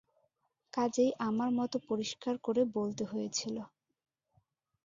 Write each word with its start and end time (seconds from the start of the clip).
কাজেই 0.73 1.11
আমার 1.27 1.49
মত 1.57 1.73
পরিষ্কার 1.89 2.35
করে 2.45 2.61
বলতে 2.75 3.03
হয়েছিল। 3.05 3.55